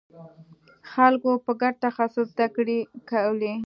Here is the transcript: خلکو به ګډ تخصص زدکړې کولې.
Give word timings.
خلکو 0.91 1.31
به 1.43 1.53
ګډ 1.61 1.75
تخصص 1.85 2.27
زدکړې 2.35 2.79
کولې. 3.09 3.53